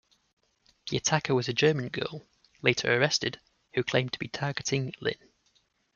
The 0.89 0.97
attacker 0.97 1.35
was 1.35 1.47
a 1.47 1.53
German 1.53 1.89
girl, 1.89 2.25
later 2.63 2.91
arrested, 2.91 3.39
who 3.75 3.83
claimed 3.83 4.13
to 4.13 4.17
be 4.19 4.27
targeting 4.29 4.93
Linn. 4.99 5.29